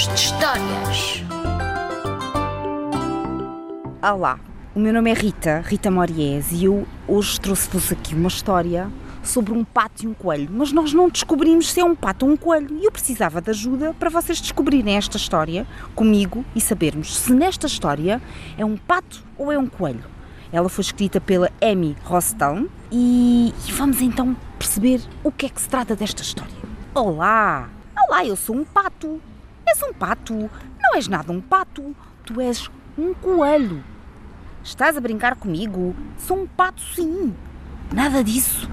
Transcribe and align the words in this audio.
Contos 0.00 0.08
de 0.08 0.14
Histórias. 0.14 1.24
Olá, 4.02 4.40
o 4.74 4.80
meu 4.80 4.94
nome 4.94 5.10
é 5.10 5.14
Rita, 5.14 5.60
Rita 5.60 5.90
Moriés, 5.90 6.52
e 6.52 6.64
eu 6.64 6.86
hoje 7.06 7.38
trouxe-vos 7.38 7.92
aqui 7.92 8.14
uma 8.14 8.28
história 8.28 8.90
sobre 9.22 9.52
um 9.52 9.62
pato 9.62 10.04
e 10.04 10.06
um 10.06 10.14
coelho, 10.14 10.48
mas 10.50 10.72
nós 10.72 10.94
não 10.94 11.10
descobrimos 11.10 11.70
se 11.70 11.80
é 11.80 11.84
um 11.84 11.94
pato 11.94 12.24
ou 12.24 12.32
um 12.32 12.36
coelho, 12.36 12.78
e 12.78 12.86
eu 12.86 12.90
precisava 12.90 13.42
de 13.42 13.50
ajuda 13.50 13.92
para 13.92 14.08
vocês 14.08 14.40
descobrirem 14.40 14.96
esta 14.96 15.18
história 15.18 15.66
comigo 15.94 16.46
e 16.54 16.62
sabermos 16.62 17.14
se 17.18 17.34
nesta 17.34 17.66
história 17.66 18.22
é 18.56 18.64
um 18.64 18.78
pato 18.78 19.22
ou 19.36 19.52
é 19.52 19.58
um 19.58 19.66
coelho. 19.66 20.04
Ela 20.50 20.70
foi 20.70 20.82
escrita 20.82 21.20
pela 21.20 21.50
Amy 21.60 21.94
Rostown 22.04 22.68
e, 22.90 23.52
e 23.68 23.72
vamos 23.72 24.00
então 24.00 24.34
perceber 24.58 25.02
o 25.22 25.30
que 25.30 25.44
é 25.44 25.48
que 25.50 25.60
se 25.60 25.68
trata 25.68 25.94
desta 25.94 26.22
história. 26.22 26.56
Olá! 26.94 27.68
Olá, 28.08 28.24
eu 28.24 28.34
sou 28.34 28.56
um 28.56 28.64
pato. 28.64 29.20
És 29.70 29.80
um 29.82 29.92
pato. 29.92 30.50
Não 30.82 30.96
és 30.96 31.06
nada 31.06 31.30
um 31.30 31.40
pato. 31.40 31.94
Tu 32.26 32.40
és 32.40 32.68
um 32.98 33.14
coelho. 33.14 33.84
Estás 34.64 34.96
a 34.96 35.00
brincar 35.00 35.36
comigo? 35.36 35.94
Sou 36.18 36.42
um 36.42 36.46
pato, 36.46 36.82
sim. 36.92 37.32
Nada 37.92 38.24
disso. 38.24 38.68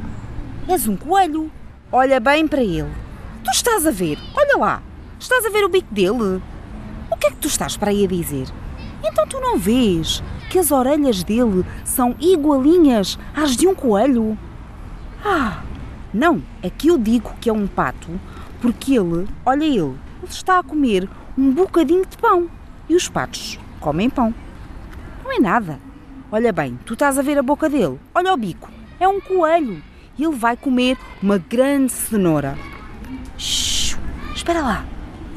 És 0.68 0.88
um 0.88 0.98
coelho. 0.98 1.52
Olha 1.92 2.20
bem 2.20 2.48
para 2.48 2.64
ele. 2.64 2.92
Tu 3.44 3.52
estás 3.52 3.86
a 3.86 3.92
ver? 3.92 4.18
Olha 4.36 4.58
lá. 4.58 4.82
Estás 5.20 5.46
a 5.46 5.52
ver 5.52 5.66
o 5.66 5.70
bico 5.70 5.94
dele? 5.94 6.42
O 7.12 7.16
que 7.16 7.28
é 7.28 7.30
que 7.30 7.38
tu 7.38 7.48
estás 7.48 7.78
para 7.78 7.92
aí 7.92 8.04
a 8.04 8.08
dizer? 8.08 8.48
Então 9.04 9.28
tu 9.28 9.40
não 9.40 9.59
vês 9.59 10.23
que 10.50 10.58
as 10.58 10.72
orelhas 10.72 11.23
dele 11.23 11.64
são 11.86 12.16
igualinhas 12.20 13.20
às 13.36 13.56
de 13.56 13.68
um 13.68 13.76
coelho? 13.76 14.36
Ah, 15.23 15.62
não, 16.12 16.42
é 16.64 16.72
que 16.72 16.88
eu 16.88 16.98
digo 16.98 17.36
que 17.40 17.50
é 17.52 17.54
um 17.54 17.68
pato 17.68 18.20
porque 18.59 18.95
ele, 18.95 19.28
olha 19.45 19.64
ele, 19.64 19.95
ele 20.22 20.32
está 20.32 20.60
a 20.60 20.64
comer 20.64 21.10
um 21.38 21.52
bocadinho 21.52 22.06
de 22.06 22.18
pão 22.18 22.50
e 22.90 22.96
os 22.96 23.08
patos 23.08 23.60
comem 23.80 24.10
pão. 24.10 24.34
Não 25.23 25.32
é 25.32 25.40
nada. 25.40 25.80
Olha 26.32 26.52
bem, 26.52 26.78
tu 26.86 26.94
estás 26.94 27.18
a 27.18 27.22
ver 27.22 27.38
a 27.38 27.44
boca 27.44 27.70
dele, 27.70 28.00
olha 28.14 28.34
o 28.34 28.38
bico, 28.38 28.70
é 29.00 29.08
um 29.08 29.22
coelho 29.22 29.82
e 30.18 30.23
ele 30.23 30.36
vai 30.36 30.58
comer 30.58 30.98
uma 31.22 31.38
grande 31.38 31.92
cenoura. 31.92 32.58
Shhh, 33.38 33.98
espera 34.36 34.62
lá. 34.62 34.86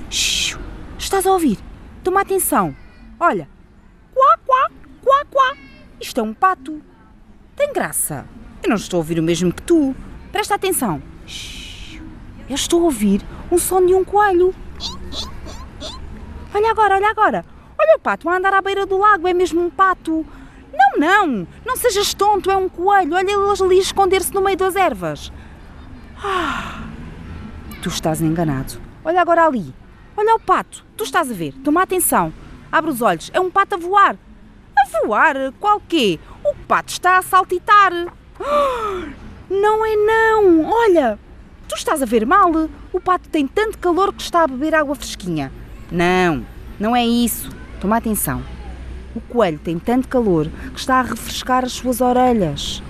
Shhh, 0.08 0.58
estás 0.98 1.27
a 1.27 1.33
ouvir? 1.33 1.58
Toma 2.03 2.23
atenção. 2.23 2.75
Olha, 3.20 3.48
quá, 4.14 4.39
quá, 4.47 4.70
quá, 5.05 5.25
quá. 5.31 5.56
Isto 6.01 6.20
é 6.20 6.23
um 6.23 6.33
pato. 6.33 6.81
Tem 7.55 7.73
graça. 7.73 8.27
Eu 8.62 8.70
não 8.70 8.77
estou 8.77 8.98
a 8.98 9.03
ouvir 9.03 9.19
o 9.19 9.23
mesmo 9.23 9.53
que 9.53 9.62
tu. 9.62 9.95
Presta 10.33 10.55
atenção. 10.55 11.03
Shhh. 11.27 12.01
Eu 12.48 12.55
estou 12.55 12.81
a 12.81 12.84
ouvir 12.84 13.23
um 13.53 13.58
som 13.58 13.84
de 13.84 13.95
um 13.95 14.03
coelho. 14.05 14.55
Olha 16.54 16.70
agora, 16.70 16.96
olha 16.96 17.10
agora. 17.10 17.44
Olha 17.78 17.96
o 17.96 18.00
pato 18.00 18.28
a 18.28 18.36
andar 18.36 18.52
à 18.52 18.60
beira 18.60 18.84
do 18.84 18.98
lago, 18.98 19.26
é 19.26 19.32
mesmo 19.32 19.60
um 19.60 19.70
pato. 19.70 20.26
Não, 20.72 20.98
não, 20.98 21.46
não 21.64 21.76
sejas 21.76 22.12
tonto, 22.14 22.50
é 22.50 22.56
um 22.56 22.68
coelho. 22.68 23.14
Olha 23.14 23.30
ele 23.30 23.64
ali 23.64 23.78
esconder-se 23.78 24.34
no 24.34 24.40
meio 24.40 24.56
das 24.56 24.76
ervas. 24.76 25.32
Ah, 26.22 26.82
tu 27.82 27.88
estás 27.88 28.20
enganado. 28.20 28.80
Olha 29.04 29.20
agora 29.20 29.46
ali. 29.46 29.74
Olha 30.16 30.34
o 30.34 30.40
pato. 30.40 30.84
Tu 30.96 31.04
estás 31.04 31.30
a 31.30 31.34
ver. 31.34 31.54
Toma 31.64 31.82
atenção. 31.82 32.32
Abre 32.70 32.90
os 32.90 33.00
olhos. 33.00 33.30
É 33.32 33.40
um 33.40 33.50
pato 33.50 33.76
a 33.76 33.78
voar. 33.78 34.16
A 34.76 35.06
voar? 35.06 35.34
Qual 35.58 35.80
quê? 35.88 36.18
O 36.44 36.54
pato 36.66 36.92
está 36.92 37.18
a 37.18 37.22
saltitar. 37.22 37.92
Ah, 38.38 39.08
não 39.48 39.86
é 39.86 39.96
não. 39.96 40.70
Olha, 40.70 41.18
tu 41.68 41.74
estás 41.74 42.02
a 42.02 42.06
ver 42.06 42.26
mal. 42.26 42.50
O 42.92 43.00
pato 43.00 43.28
tem 43.28 43.46
tanto 43.46 43.78
calor 43.78 44.12
que 44.12 44.22
está 44.22 44.44
a 44.44 44.46
beber 44.46 44.74
água 44.74 44.94
fresquinha. 44.94 45.50
Não, 45.91 46.46
não 46.78 46.95
é 46.95 47.05
isso. 47.05 47.51
Toma 47.80 47.96
atenção. 47.96 48.42
O 49.14 49.20
coelho 49.20 49.58
tem 49.58 49.78
tanto 49.78 50.06
calor 50.06 50.48
que 50.73 50.78
está 50.78 51.01
a 51.01 51.02
refrescar 51.02 51.64
as 51.64 51.73
suas 51.73 52.01
orelhas. 52.01 52.83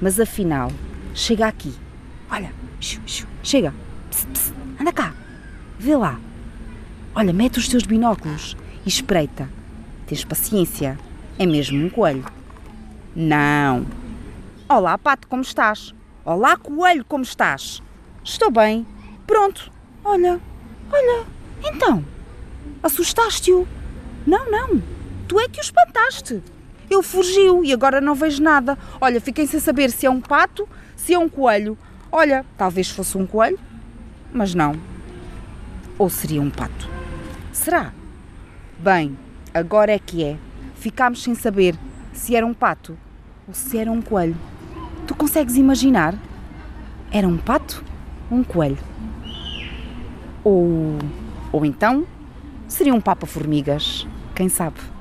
Mas 0.00 0.18
afinal, 0.18 0.72
chega 1.14 1.46
aqui. 1.46 1.74
Olha, 2.30 2.52
chega. 3.42 3.74
Anda 4.80 4.92
cá. 4.92 5.14
Vê 5.78 5.96
lá. 5.96 6.18
Olha, 7.14 7.32
mete 7.32 7.58
os 7.58 7.68
teus 7.68 7.82
binóculos 7.82 8.56
e 8.84 8.88
espreita. 8.88 9.48
Tens 10.06 10.24
paciência. 10.24 10.98
É 11.38 11.44
mesmo 11.44 11.84
um 11.84 11.90
coelho. 11.90 12.24
Não. 13.14 13.86
Olá, 14.68 14.96
pato, 14.96 15.28
como 15.28 15.42
estás? 15.42 15.94
Olá, 16.24 16.56
coelho, 16.56 17.04
como 17.04 17.22
estás? 17.22 17.82
Estou 18.24 18.50
bem. 18.50 18.86
Pronto. 19.26 19.70
Olha, 20.04 20.40
olha. 20.90 21.26
Então, 21.64 22.04
assustaste-o? 22.82 23.66
Não, 24.26 24.50
não. 24.50 24.82
Tu 25.28 25.38
é 25.40 25.48
que 25.48 25.60
o 25.60 25.62
espantaste. 25.62 26.42
Ele 26.88 27.02
fugiu 27.02 27.64
e 27.64 27.72
agora 27.72 28.00
não 28.00 28.14
vejo 28.14 28.42
nada. 28.42 28.78
Olha, 29.00 29.20
fiquei 29.20 29.46
sem 29.46 29.58
saber 29.58 29.90
se 29.90 30.06
é 30.06 30.10
um 30.10 30.20
pato, 30.20 30.68
se 30.96 31.14
é 31.14 31.18
um 31.18 31.28
coelho. 31.28 31.76
Olha, 32.10 32.44
talvez 32.56 32.88
fosse 32.88 33.18
um 33.18 33.26
coelho, 33.26 33.58
mas 34.32 34.54
não. 34.54 34.74
Ou 35.98 36.08
seria 36.08 36.40
um 36.40 36.50
pato? 36.50 36.88
Será? 37.52 37.92
Bem, 38.78 39.18
agora 39.52 39.92
é 39.92 39.98
que 39.98 40.22
é. 40.22 40.36
Ficámos 40.76 41.22
sem 41.22 41.34
saber 41.34 41.76
se 42.12 42.36
era 42.36 42.46
um 42.46 42.54
pato 42.54 42.96
ou 43.48 43.54
se 43.54 43.78
era 43.78 43.90
um 43.90 44.00
coelho. 44.00 44.36
Tu 45.06 45.14
consegues 45.14 45.56
imaginar? 45.56 46.14
Era 47.10 47.26
um 47.26 47.36
pato 47.36 47.82
um 48.30 48.44
coelho? 48.44 48.78
Ou. 50.44 50.98
Ou 51.52 51.64
então 51.64 52.06
seria 52.68 52.94
um 52.94 53.00
papa-formigas? 53.00 54.06
Quem 54.34 54.48
sabe? 54.48 54.95